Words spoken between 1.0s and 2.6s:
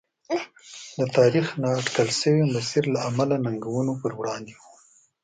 تاریخ نااټکل شوي